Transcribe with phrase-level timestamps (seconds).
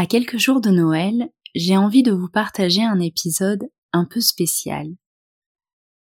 [0.00, 4.86] À quelques jours de Noël, j'ai envie de vous partager un épisode un peu spécial.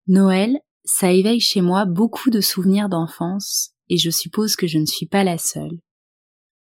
[0.06, 4.86] Noël, ça éveille chez moi beaucoup de souvenirs d'enfance, et je suppose que je ne
[4.86, 5.80] suis pas la seule.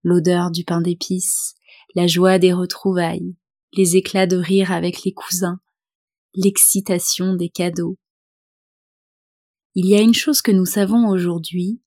[0.03, 1.55] L'odeur du pain d'épices,
[1.95, 3.35] la joie des retrouvailles,
[3.73, 5.59] les éclats de rire avec les cousins,
[6.35, 7.97] l'excitation des cadeaux.
[9.73, 11.81] Il y a une chose que nous savons aujourd'hui,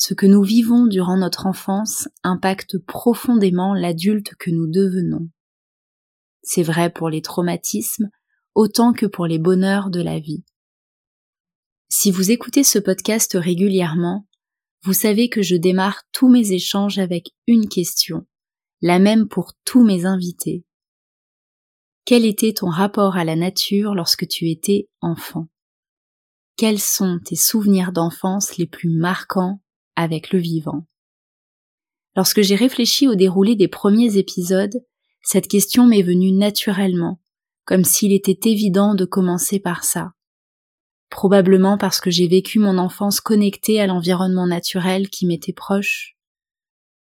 [0.00, 5.28] ce que nous vivons durant notre enfance impacte profondément l'adulte que nous devenons.
[6.42, 8.08] C'est vrai pour les traumatismes
[8.54, 10.42] autant que pour les bonheurs de la vie.
[11.90, 14.26] Si vous écoutez ce podcast régulièrement,
[14.84, 18.26] vous savez que je démarre tous mes échanges avec une question,
[18.80, 20.64] la même pour tous mes invités.
[22.06, 25.48] Quel était ton rapport à la nature lorsque tu étais enfant?
[26.56, 29.60] Quels sont tes souvenirs d'enfance les plus marquants
[30.00, 30.86] avec le vivant.
[32.16, 34.82] Lorsque j'ai réfléchi au déroulé des premiers épisodes,
[35.22, 37.20] cette question m'est venue naturellement,
[37.64, 40.12] comme s'il était évident de commencer par ça.
[41.10, 46.16] Probablement parce que j'ai vécu mon enfance connectée à l'environnement naturel qui m'était proche.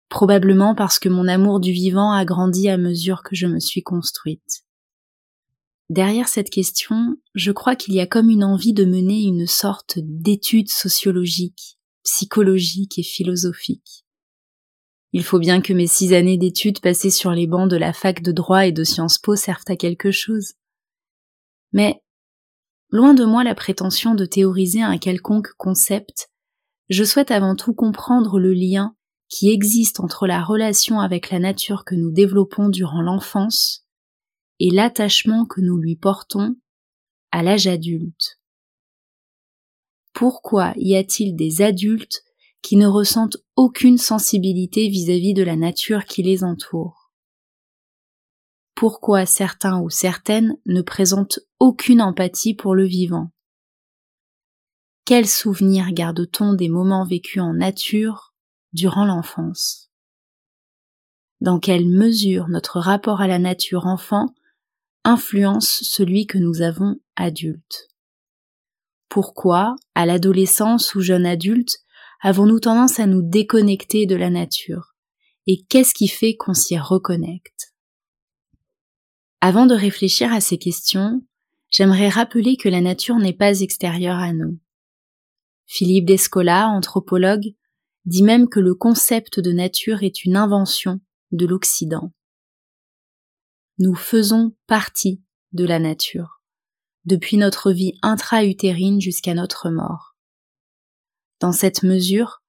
[0.08, 3.82] Probablement parce que mon amour du vivant a grandi à mesure que je me suis
[3.82, 4.64] construite.
[5.90, 9.98] Derrière cette question, je crois qu'il y a comme une envie de mener une sorte
[10.02, 11.77] d'étude sociologique,
[12.08, 14.06] psychologique et philosophique.
[15.12, 18.22] Il faut bien que mes six années d'études passées sur les bancs de la fac
[18.22, 20.54] de droit et de Sciences Po servent à quelque chose.
[21.72, 22.02] Mais,
[22.88, 26.30] loin de moi la prétention de théoriser un quelconque concept,
[26.88, 28.96] je souhaite avant tout comprendre le lien
[29.28, 33.86] qui existe entre la relation avec la nature que nous développons durant l'enfance
[34.60, 36.56] et l'attachement que nous lui portons
[37.32, 38.37] à l'âge adulte.
[40.12, 42.24] Pourquoi y a-t-il des adultes
[42.62, 47.12] qui ne ressentent aucune sensibilité vis-à-vis de la nature qui les entoure?
[48.74, 53.32] Pourquoi certains ou certaines ne présentent aucune empathie pour le vivant?
[55.04, 58.34] Quels souvenirs garde-t-on des moments vécus en nature
[58.72, 59.90] durant l'enfance?
[61.40, 64.34] Dans quelle mesure notre rapport à la nature enfant
[65.04, 67.87] influence celui que nous avons adulte
[69.08, 71.78] pourquoi, à l'adolescence ou jeune adulte,
[72.20, 74.94] avons-nous tendance à nous déconnecter de la nature?
[75.46, 77.74] Et qu'est-ce qui fait qu'on s'y reconnecte?
[79.40, 81.22] Avant de réfléchir à ces questions,
[81.70, 84.58] j'aimerais rappeler que la nature n'est pas extérieure à nous.
[85.66, 87.54] Philippe Descola, anthropologue,
[88.04, 92.12] dit même que le concept de nature est une invention de l'Occident.
[93.78, 96.37] Nous faisons partie de la nature
[97.08, 100.14] depuis notre vie intra-utérine jusqu'à notre mort.
[101.40, 102.42] Dans cette mesure,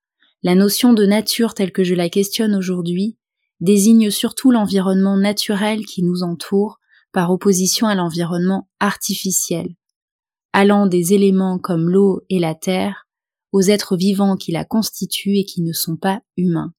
[0.43, 3.17] la notion de nature telle que je la questionne aujourd'hui
[3.61, 6.79] désigne surtout l'environnement naturel qui nous entoure
[7.11, 9.75] par opposition à l'environnement artificiel,
[10.53, 13.07] allant des éléments comme l'eau et la terre
[13.51, 16.73] aux êtres vivants qui la constituent et qui ne sont pas humains.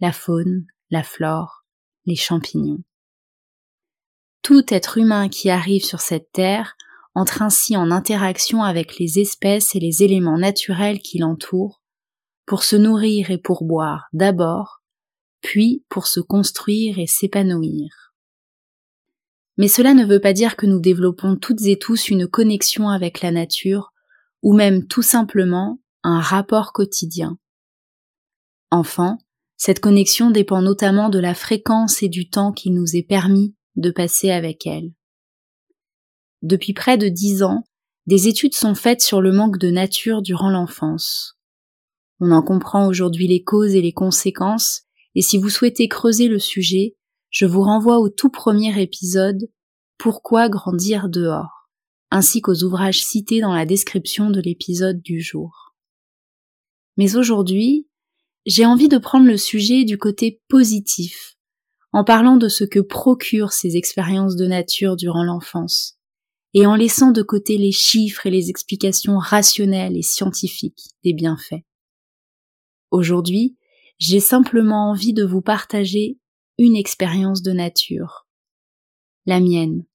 [0.00, 1.64] La faune, la flore,
[2.04, 2.82] les champignons.
[4.44, 6.76] Tout être humain qui arrive sur cette terre
[7.14, 11.80] entre ainsi en interaction avec les espèces et les éléments naturels qui l'entourent,
[12.44, 14.82] pour se nourrir et pour boire d'abord,
[15.40, 18.12] puis pour se construire et s'épanouir.
[19.56, 23.22] Mais cela ne veut pas dire que nous développons toutes et tous une connexion avec
[23.22, 23.94] la nature,
[24.42, 27.38] ou même tout simplement un rapport quotidien.
[28.70, 29.16] Enfin,
[29.56, 33.90] cette connexion dépend notamment de la fréquence et du temps qu'il nous est permis de
[33.90, 34.92] passer avec elle.
[36.42, 37.64] Depuis près de dix ans,
[38.06, 41.38] des études sont faites sur le manque de nature durant l'enfance.
[42.20, 44.82] On en comprend aujourd'hui les causes et les conséquences,
[45.14, 46.96] et si vous souhaitez creuser le sujet,
[47.30, 49.48] je vous renvoie au tout premier épisode
[49.98, 51.70] Pourquoi grandir dehors,
[52.10, 55.74] ainsi qu'aux ouvrages cités dans la description de l'épisode du jour.
[56.96, 57.88] Mais aujourd'hui,
[58.46, 61.33] j'ai envie de prendre le sujet du côté positif,
[61.94, 65.96] en parlant de ce que procurent ces expériences de nature durant l'enfance,
[66.52, 71.62] et en laissant de côté les chiffres et les explications rationnelles et scientifiques des bienfaits.
[72.90, 73.56] Aujourd'hui,
[73.98, 76.18] j'ai simplement envie de vous partager
[76.58, 78.26] une expérience de nature,
[79.24, 79.86] la mienne,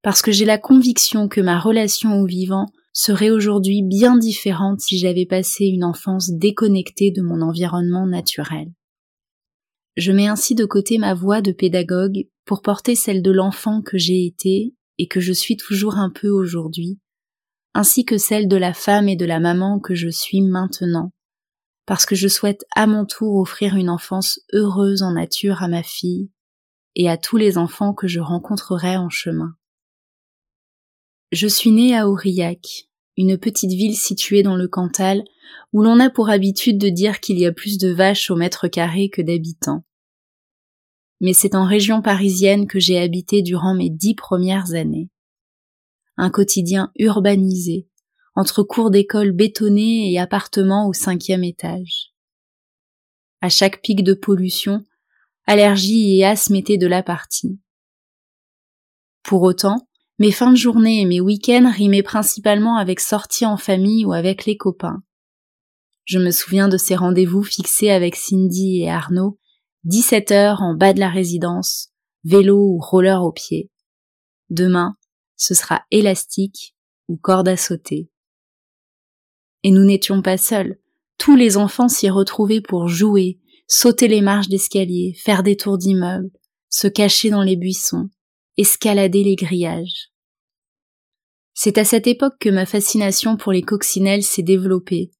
[0.00, 2.64] parce que j'ai la conviction que ma relation au vivant
[2.94, 8.72] serait aujourd'hui bien différente si j'avais passé une enfance déconnectée de mon environnement naturel.
[9.98, 13.98] Je mets ainsi de côté ma voix de pédagogue pour porter celle de l'enfant que
[13.98, 17.00] j'ai été et que je suis toujours un peu aujourd'hui,
[17.74, 21.12] ainsi que celle de la femme et de la maman que je suis maintenant,
[21.84, 25.82] parce que je souhaite à mon tour offrir une enfance heureuse en nature à ma
[25.82, 26.30] fille
[26.94, 29.56] et à tous les enfants que je rencontrerai en chemin.
[31.32, 35.24] Je suis née à Aurillac, une petite ville située dans le Cantal,
[35.72, 38.68] où l'on a pour habitude de dire qu'il y a plus de vaches au mètre
[38.68, 39.82] carré que d'habitants.
[41.20, 45.10] Mais c'est en région parisienne que j'ai habité durant mes dix premières années.
[46.16, 47.88] Un quotidien urbanisé,
[48.34, 52.12] entre cours d'école bétonnés et appartements au cinquième étage.
[53.40, 54.84] À chaque pic de pollution,
[55.46, 57.58] allergie et asthme étaient de la partie.
[59.22, 59.88] Pour autant,
[60.18, 64.46] mes fins de journée et mes week-ends rimaient principalement avec sorties en famille ou avec
[64.46, 65.02] les copains.
[66.04, 69.38] Je me souviens de ces rendez-vous fixés avec Cindy et Arnaud,
[69.84, 71.90] 17 heures en bas de la résidence,
[72.24, 73.70] vélo ou roller au pied.
[74.50, 74.96] Demain,
[75.36, 76.74] ce sera élastique
[77.08, 78.10] ou corde à sauter.
[79.62, 80.78] Et nous n'étions pas seuls.
[81.16, 86.30] Tous les enfants s'y retrouvaient pour jouer, sauter les marches d'escalier, faire des tours d'immeubles,
[86.70, 88.08] se cacher dans les buissons,
[88.56, 90.10] escalader les grillages.
[91.54, 95.10] C'est à cette époque que ma fascination pour les coccinelles s'est développée,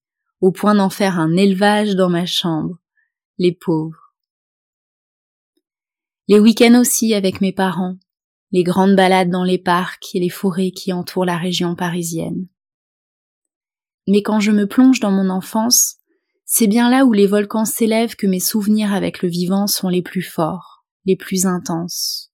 [0.41, 2.77] au point d'en faire un élevage dans ma chambre.
[3.39, 4.08] Les pauvres.
[6.29, 7.97] Les week-ends aussi avec mes parents,
[8.53, 12.47] les grandes balades dans les parcs et les forêts qui entourent la région parisienne.
[14.07, 15.97] Mais quand je me plonge dans mon enfance,
[16.45, 20.03] c'est bien là où les volcans s'élèvent que mes souvenirs avec le vivant sont les
[20.03, 22.29] plus forts, les plus intenses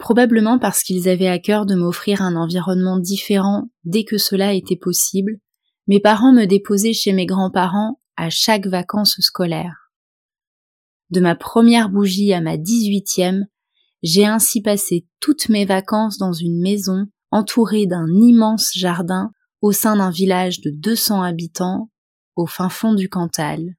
[0.00, 4.76] probablement parce qu'ils avaient à cœur de m'offrir un environnement différent dès que cela était
[4.76, 5.38] possible,
[5.86, 9.79] mes parents me déposaient chez mes grands-parents à chaque vacances scolaires.
[11.10, 13.46] De ma première bougie à ma dix-huitième,
[14.02, 19.96] j'ai ainsi passé toutes mes vacances dans une maison entourée d'un immense jardin au sein
[19.96, 21.90] d'un village de 200 habitants
[22.36, 23.76] au fin fond du Cantal.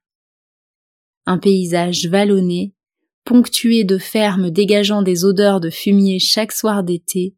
[1.25, 2.75] Un paysage vallonné
[3.23, 7.35] ponctué de fermes dégageant des odeurs de fumier chaque soir d'été,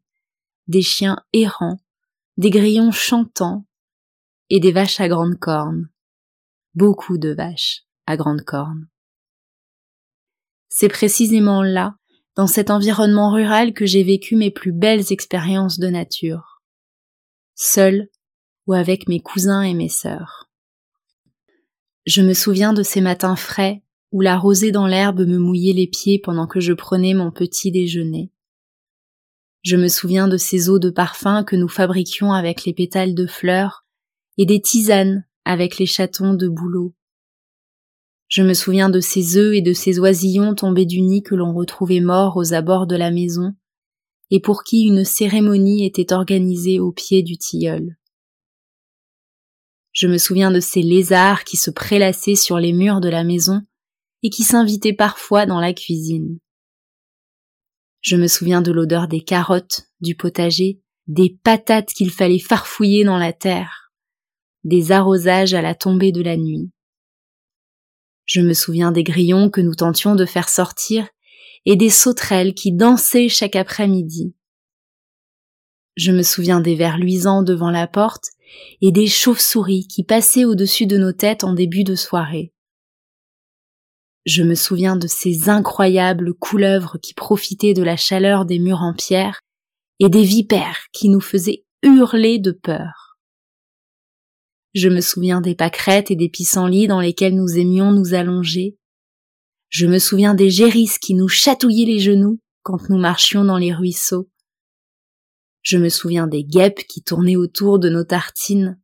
[0.66, 1.78] des chiens errants,
[2.36, 3.66] des grillons chantants
[4.50, 5.88] et des vaches à grandes cornes.
[6.74, 8.88] Beaucoup de vaches à grandes cornes.
[10.76, 11.94] C'est précisément là,
[12.34, 16.64] dans cet environnement rural, que j'ai vécu mes plus belles expériences de nature.
[17.54, 18.08] Seul
[18.66, 20.50] ou avec mes cousins et mes sœurs.
[22.06, 25.86] Je me souviens de ces matins frais où la rosée dans l'herbe me mouillait les
[25.86, 28.32] pieds pendant que je prenais mon petit déjeuner.
[29.62, 33.28] Je me souviens de ces eaux de parfum que nous fabriquions avec les pétales de
[33.28, 33.86] fleurs
[34.38, 36.96] et des tisanes avec les chatons de bouleau.
[38.34, 41.54] Je me souviens de ces œufs et de ces oisillons tombés du nid que l'on
[41.54, 43.54] retrouvait morts aux abords de la maison
[44.32, 47.96] et pour qui une cérémonie était organisée au pied du tilleul.
[49.92, 53.62] Je me souviens de ces lézards qui se prélassaient sur les murs de la maison
[54.24, 56.40] et qui s'invitait parfois dans la cuisine.
[58.00, 63.18] Je me souviens de l'odeur des carottes, du potager, des patates qu'il fallait farfouiller dans
[63.18, 63.92] la terre,
[64.64, 66.72] des arrosages à la tombée de la nuit.
[68.26, 71.08] Je me souviens des grillons que nous tentions de faire sortir
[71.66, 74.34] et des sauterelles qui dansaient chaque après-midi.
[75.96, 78.30] Je me souviens des vers luisants devant la porte
[78.80, 82.52] et des chauves-souris qui passaient au-dessus de nos têtes en début de soirée.
[84.26, 88.94] Je me souviens de ces incroyables couleuvres qui profitaient de la chaleur des murs en
[88.94, 89.40] pierre
[90.00, 93.03] et des vipères qui nous faisaient hurler de peur.
[94.74, 98.76] Je me souviens des pâquerettes et des pissenlits dans lesquels nous aimions nous allonger.
[99.68, 103.72] Je me souviens des gérisses qui nous chatouillaient les genoux quand nous marchions dans les
[103.72, 104.28] ruisseaux.
[105.62, 108.80] Je me souviens des guêpes qui tournaient autour de nos tartines.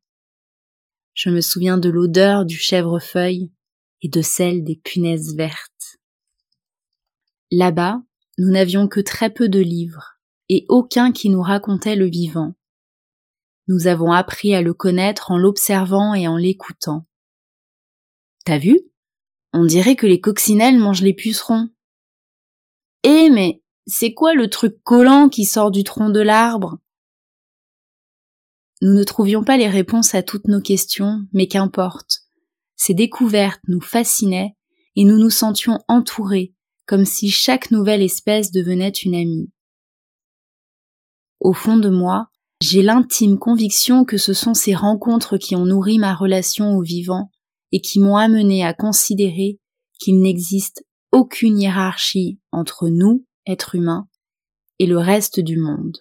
[1.12, 3.52] Je me souviens de l'odeur du chèvrefeuille
[4.00, 5.99] et de celle des punaises vertes.
[7.50, 8.00] Là-bas,
[8.38, 12.54] nous n'avions que très peu de livres, et aucun qui nous racontait le vivant.
[13.71, 17.07] Nous avons appris à le connaître en l'observant et en l'écoutant.
[18.45, 18.81] T'as vu?
[19.53, 21.69] On dirait que les coccinelles mangent les pucerons.
[23.05, 26.81] Eh mais c'est quoi le truc collant qui sort du tronc de l'arbre?
[28.83, 32.23] Nous ne trouvions pas les réponses à toutes nos questions, mais qu'importe.
[32.75, 34.57] Ces découvertes nous fascinaient
[34.97, 39.53] et nous nous sentions entourés, comme si chaque nouvelle espèce devenait une amie.
[41.39, 42.30] Au fond de moi,
[42.61, 47.31] j'ai l'intime conviction que ce sont ces rencontres qui ont nourri ma relation au vivant
[47.73, 49.59] et qui m'ont amené à considérer
[49.99, 54.09] qu'il n'existe aucune hiérarchie entre nous, êtres humains,
[54.79, 55.99] et le reste du monde.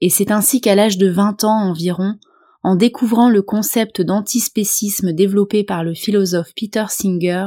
[0.00, 2.18] Et c'est ainsi qu'à l'âge de 20 ans environ,
[2.64, 7.46] en découvrant le concept d'antispécisme développé par le philosophe Peter Singer,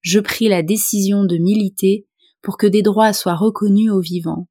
[0.00, 2.06] je pris la décision de militer
[2.42, 4.48] pour que des droits soient reconnus aux vivants.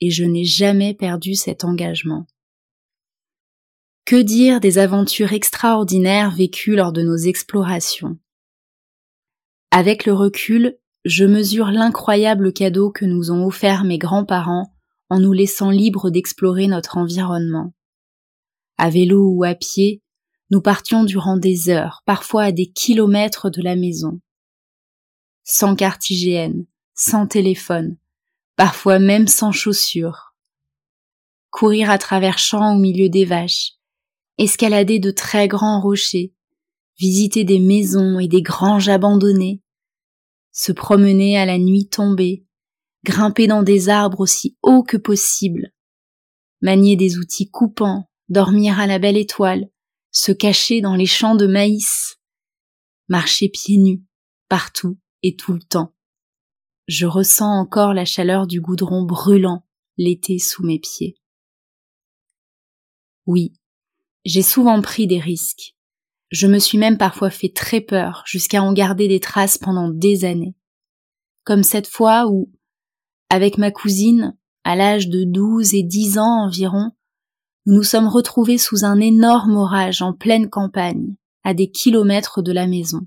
[0.00, 2.26] Et je n'ai jamais perdu cet engagement.
[4.04, 8.18] Que dire des aventures extraordinaires vécues lors de nos explorations?
[9.70, 14.74] Avec le recul, je mesure l'incroyable cadeau que nous ont offert mes grands-parents
[15.10, 17.72] en nous laissant libres d'explorer notre environnement.
[18.78, 20.02] À vélo ou à pied,
[20.50, 24.20] nous partions durant des heures, parfois à des kilomètres de la maison.
[25.44, 27.96] Sans carte hygiène, sans téléphone,
[28.60, 30.34] parfois même sans chaussures.
[31.48, 33.76] Courir à travers champs au milieu des vaches,
[34.36, 36.34] escalader de très grands rochers,
[36.98, 39.62] visiter des maisons et des granges abandonnées,
[40.52, 42.44] se promener à la nuit tombée,
[43.02, 45.72] grimper dans des arbres aussi hauts que possible,
[46.60, 49.70] manier des outils coupants, dormir à la belle étoile,
[50.10, 52.18] se cacher dans les champs de maïs,
[53.08, 54.04] marcher pieds nus,
[54.50, 55.94] partout et tout le temps.
[56.86, 59.64] Je ressens encore la chaleur du goudron brûlant
[59.96, 61.16] l'été sous mes pieds.
[63.26, 63.52] Oui,
[64.24, 65.76] j'ai souvent pris des risques.
[66.30, 70.24] Je me suis même parfois fait très peur jusqu'à en garder des traces pendant des
[70.24, 70.54] années.
[71.44, 72.50] Comme cette fois où,
[73.28, 76.92] avec ma cousine, à l'âge de douze et dix ans environ,
[77.66, 82.52] nous nous sommes retrouvés sous un énorme orage en pleine campagne, à des kilomètres de
[82.52, 83.00] la maison.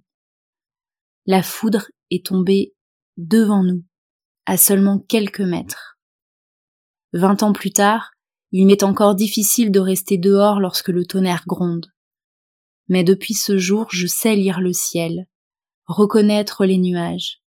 [1.26, 2.74] La foudre est tombée
[3.18, 3.84] devant nous,
[4.46, 5.98] à seulement quelques mètres.
[7.14, 8.12] Vingt ans plus tard,
[8.52, 11.88] il m'est encore difficile de rester dehors lorsque le tonnerre gronde.
[12.88, 15.28] Mais depuis ce jour, je sais lire le ciel,
[15.86, 17.42] reconnaître les nuages,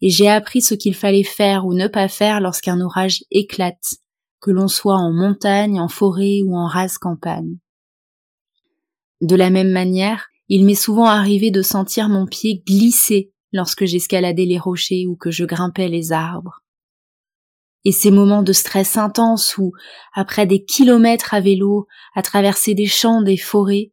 [0.00, 3.96] et j'ai appris ce qu'il fallait faire ou ne pas faire lorsqu'un orage éclate
[4.40, 7.58] que l'on soit en montagne, en forêt ou en rase campagne.
[9.20, 14.44] De la même manière, il m'est souvent arrivé de sentir mon pied glisser lorsque j'escaladais
[14.44, 16.62] les rochers ou que je grimpais les arbres.
[17.84, 19.72] Et ces moments de stress intense où,
[20.12, 23.92] après des kilomètres à vélo, à traverser des champs, des forêts,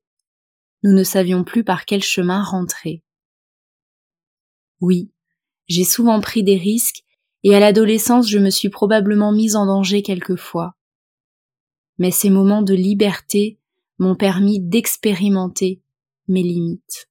[0.83, 3.03] nous ne savions plus par quel chemin rentrer.
[4.81, 5.11] Oui,
[5.67, 7.03] j'ai souvent pris des risques
[7.43, 10.75] et à l'adolescence je me suis probablement mise en danger quelquefois.
[11.97, 13.59] Mais ces moments de liberté
[13.97, 15.81] m'ont permis d'expérimenter
[16.27, 17.09] mes limites.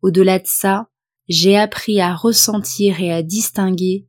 [0.00, 0.88] Au-delà de ça,
[1.32, 4.06] j'ai appris à ressentir et à distinguer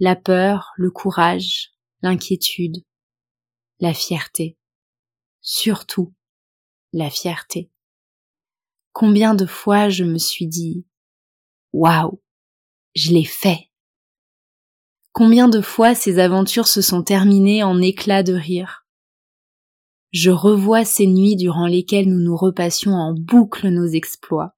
[0.00, 2.82] la peur, le courage, l'inquiétude,
[3.80, 4.56] la fierté.
[5.42, 6.14] Surtout
[6.94, 7.70] la fierté.
[8.92, 10.86] Combien de fois je me suis dit
[11.74, 12.22] Waouh,
[12.94, 13.68] je l'ai fait.
[15.12, 18.86] Combien de fois ces aventures se sont terminées en éclats de rire.
[20.12, 24.56] Je revois ces nuits durant lesquelles nous nous repassions en boucle nos exploits.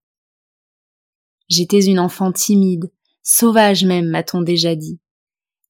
[1.48, 2.90] J'étais une enfant timide,
[3.22, 5.00] sauvage même, m'a-t-on déjà dit,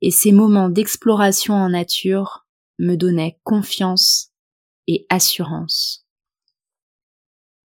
[0.00, 2.47] et ces moments d'exploration en nature
[2.78, 4.33] me donnaient confiance
[4.87, 6.06] et assurance.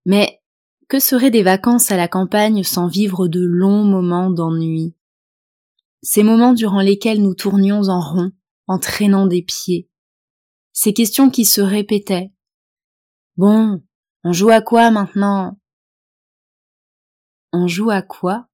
[0.04, 0.40] Mais
[0.88, 4.94] que seraient des vacances à la campagne sans vivre de longs moments d'ennui?
[6.02, 8.32] Ces moments durant lesquels nous tournions en rond,
[8.66, 9.88] en traînant des pieds,
[10.72, 12.32] ces questions qui se répétaient.
[13.36, 13.82] Bon,
[14.24, 15.58] on joue à quoi maintenant?
[17.52, 18.48] On joue à quoi?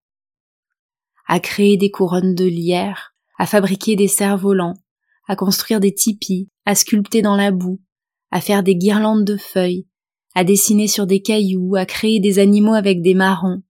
[1.26, 4.74] À créer des couronnes de lierre, à fabriquer des cerfs-volants,
[5.26, 7.80] à construire des tipis, à sculpter dans la boue,
[8.30, 9.86] à faire des guirlandes de feuilles,
[10.34, 13.62] à dessiner sur des cailloux, à créer des animaux avec des marrons,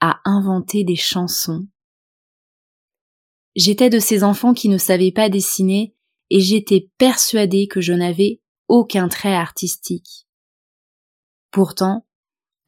[0.00, 1.66] à inventer des chansons,
[3.58, 5.92] J'étais de ces enfants qui ne savaient pas dessiner
[6.30, 10.28] et j'étais persuadée que je n'avais aucun trait artistique.
[11.50, 12.06] Pourtant,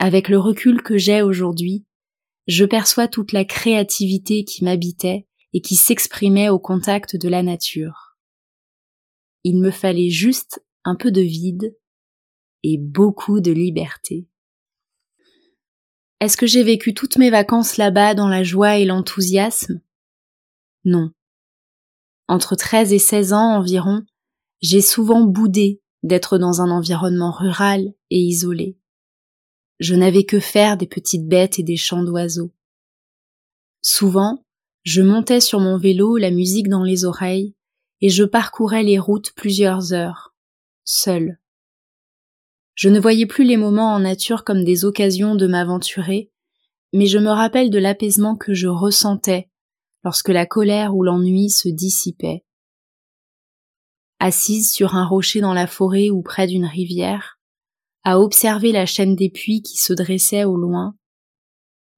[0.00, 1.84] avec le recul que j'ai aujourd'hui,
[2.46, 8.16] je perçois toute la créativité qui m'habitait et qui s'exprimait au contact de la nature.
[9.44, 11.76] Il me fallait juste un peu de vide
[12.62, 14.26] et beaucoup de liberté.
[16.20, 19.82] Est-ce que j'ai vécu toutes mes vacances là-bas dans la joie et l'enthousiasme?
[20.86, 21.10] Non.
[22.26, 24.02] Entre 13 et 16 ans environ,
[24.62, 28.79] j'ai souvent boudé d'être dans un environnement rural et isolé.
[29.80, 32.52] Je n'avais que faire des petites bêtes et des chants d'oiseaux.
[33.80, 34.44] Souvent,
[34.82, 37.54] je montais sur mon vélo, la musique dans les oreilles,
[38.02, 40.34] et je parcourais les routes plusieurs heures,
[40.84, 41.38] seul.
[42.74, 46.30] Je ne voyais plus les moments en nature comme des occasions de m'aventurer,
[46.92, 49.48] mais je me rappelle de l'apaisement que je ressentais
[50.04, 52.44] lorsque la colère ou l'ennui se dissipaient.
[54.18, 57.39] Assise sur un rocher dans la forêt ou près d'une rivière,
[58.04, 60.96] à observer la chaîne des puits qui se dressait au loin,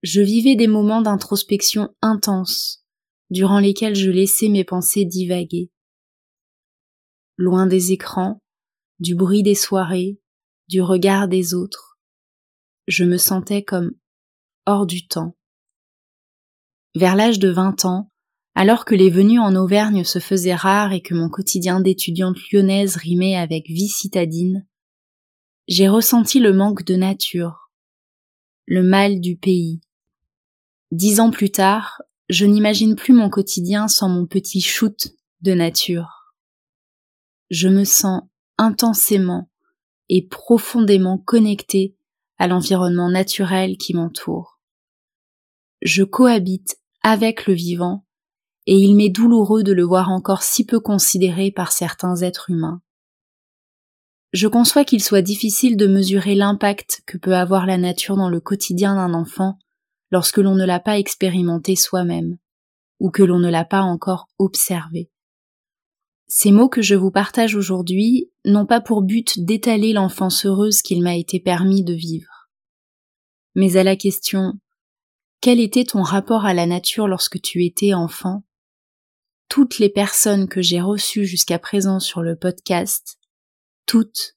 [0.02, 2.85] je vivais des moments d'introspection intense,
[3.30, 5.71] durant lesquels je laissais mes pensées divaguer.
[7.37, 8.42] Loin des écrans,
[8.99, 10.21] du bruit des soirées,
[10.68, 11.99] du regard des autres,
[12.88, 13.92] je me sentais comme
[14.66, 15.37] hors du temps.
[16.94, 18.11] Vers l'âge de vingt ans,
[18.54, 22.97] alors que les venues en Auvergne se faisaient rares et que mon quotidien d'étudiante lyonnaise
[22.97, 24.66] rimait avec vie citadine,
[25.73, 27.71] j'ai ressenti le manque de nature,
[28.67, 29.81] le mal du pays.
[30.91, 36.35] Dix ans plus tard, je n'imagine plus mon quotidien sans mon petit shoot de nature.
[37.49, 38.21] Je me sens
[38.59, 39.49] intensément
[40.11, 41.97] et profondément connecté
[42.37, 44.61] à l'environnement naturel qui m'entoure.
[45.81, 48.05] Je cohabite avec le vivant
[48.67, 52.83] et il m'est douloureux de le voir encore si peu considéré par certains êtres humains.
[54.33, 58.41] Je conçois qu'il soit difficile de mesurer l'impact que peut avoir la nature dans le
[58.41, 59.59] quotidien d'un enfant
[60.11, 62.39] lorsque l'on ne l'a pas expérimenté soi-même,
[62.99, 65.11] ou que l'on ne l'a pas encore observé.
[66.28, 71.02] Ces mots que je vous partage aujourd'hui n'ont pas pour but d'étaler l'enfance heureuse qu'il
[71.02, 72.49] m'a été permis de vivre.
[73.54, 74.54] Mais à la question
[75.43, 78.45] quel était ton rapport à la nature lorsque tu étais enfant?
[79.49, 83.19] Toutes les personnes que j'ai reçues jusqu'à présent sur le podcast
[83.86, 84.36] toutes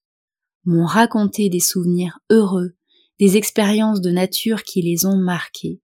[0.65, 2.75] m'ont raconté des souvenirs heureux,
[3.19, 5.81] des expériences de nature qui les ont marquées.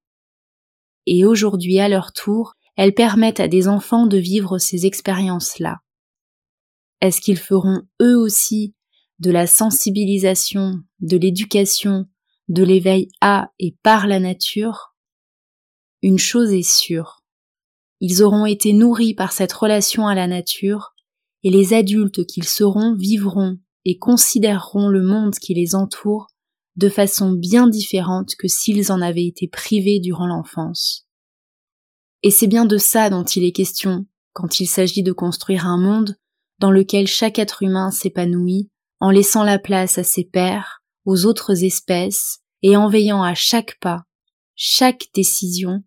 [1.06, 5.80] Et aujourd'hui, à leur tour, elles permettent à des enfants de vivre ces expériences-là.
[7.02, 8.76] Est-ce qu'ils feront eux aussi
[9.20, 12.06] de la sensibilisation, de l'éducation,
[12.48, 14.96] de l'éveil à et par la nature?
[16.02, 17.24] Une chose est sûre.
[18.00, 20.94] Ils auront été nourris par cette relation à la nature
[21.44, 26.28] et les adultes qu'ils seront vivront et considéreront le monde qui les entoure
[26.76, 31.08] de façon bien différente que s'ils en avaient été privés durant l'enfance.
[32.24, 35.78] Et c'est bien de ça dont il est question quand il s'agit de construire un
[35.78, 36.16] monde
[36.60, 41.64] dans lequel chaque être humain s'épanouit en laissant la place à ses pairs, aux autres
[41.64, 44.04] espèces, et en veillant à chaque pas,
[44.56, 45.84] chaque décision,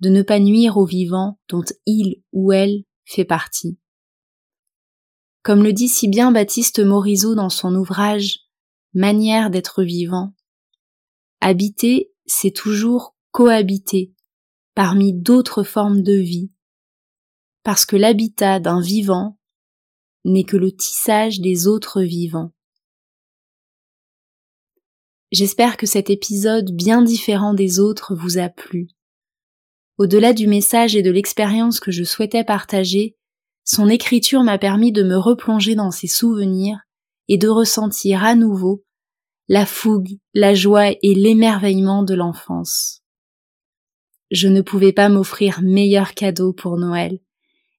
[0.00, 3.78] de ne pas nuire aux vivants dont il ou elle fait partie.
[5.42, 8.40] Comme le dit si bien Baptiste Morisot dans son ouvrage
[8.92, 10.34] Manière d'être vivant,
[11.40, 14.12] habiter, c'est toujours cohabiter
[14.74, 16.50] parmi d'autres formes de vie,
[17.62, 19.38] parce que l'habitat d'un vivant
[20.24, 22.52] n'est que le tissage des autres vivants.
[25.30, 28.88] J'espère que cet épisode bien différent des autres vous a plu.
[29.96, 33.16] Au-delà du message et de l'expérience que je souhaitais partager,
[33.64, 36.80] son écriture m'a permis de me replonger dans ses souvenirs
[37.28, 38.84] et de ressentir à nouveau
[39.48, 43.02] la fougue, la joie et l'émerveillement de l'enfance.
[44.30, 47.18] Je ne pouvais pas m'offrir meilleur cadeau pour Noël,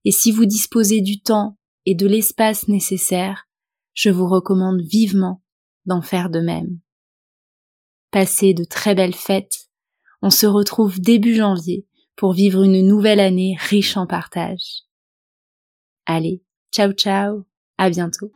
[0.03, 3.47] et si vous disposez du temps et de l'espace nécessaires,
[3.93, 5.41] je vous recommande vivement
[5.85, 6.79] d'en faire de même.
[8.11, 9.69] Passez de très belles fêtes,
[10.21, 14.83] on se retrouve début janvier pour vivre une nouvelle année riche en partage.
[16.13, 16.41] Allez,
[16.73, 17.45] ciao ciao,
[17.77, 18.33] à bientôt.